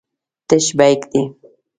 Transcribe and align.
تش 0.47 0.65
بیک 0.77 1.01
دی. 1.11 1.21